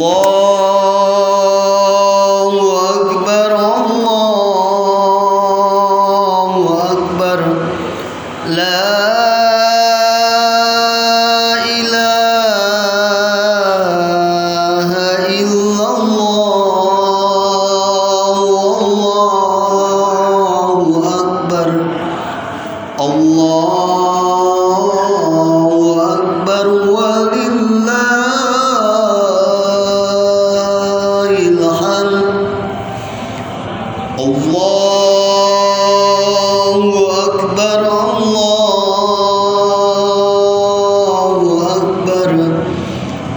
الله 0.00 1.92
أكبر 6.92 7.40
لا 8.46 9.69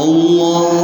الله 0.02 0.81